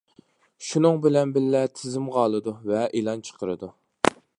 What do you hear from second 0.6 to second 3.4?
شۇنىڭ بىلەن بىللە تىزىمغا ئالىدۇ ۋە ئېلان